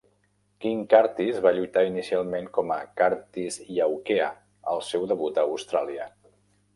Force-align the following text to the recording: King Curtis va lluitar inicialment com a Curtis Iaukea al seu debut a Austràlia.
King 0.63 0.79
Curtis 0.93 1.41
va 1.47 1.51
lluitar 1.57 1.83
inicialment 1.89 2.49
com 2.57 2.73
a 2.75 2.77
Curtis 3.01 3.59
Iaukea 3.75 4.31
al 4.73 4.83
seu 4.89 5.05
debut 5.13 5.39
a 5.39 5.45
Austràlia. 5.51 6.09